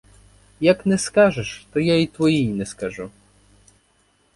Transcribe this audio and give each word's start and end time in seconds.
Як 0.59 0.85
не 0.85 0.97
скажеш, 0.97 1.67
то 1.73 1.79
я 1.79 1.99
і 1.99 2.05
твоїй 2.07 2.47
не 2.49 2.65
скажу. 2.65 3.11